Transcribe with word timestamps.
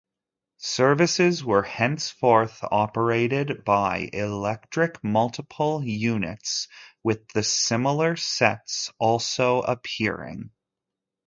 Services 0.57 1.45
were 1.45 1.61
henceforth 1.61 2.63
operated 2.71 3.63
by 3.63 4.09
Electric 4.13 5.03
Multiple 5.03 5.83
Units, 5.85 6.67
with 7.03 7.27
the 7.35 7.43
similar 7.43 8.15
sets 8.15 8.91
also 8.97 9.61
appearing. 9.61 10.49